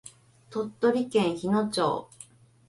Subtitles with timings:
[0.49, 2.09] 鳥取県日野町